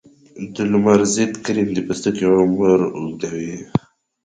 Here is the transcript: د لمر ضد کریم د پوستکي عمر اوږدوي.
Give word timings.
د 0.53 0.55
لمر 0.71 0.99
ضد 1.15 1.33
کریم 1.45 1.69
د 1.73 1.77
پوستکي 1.87 2.25
عمر 2.37 2.79
اوږدوي. 2.97 3.55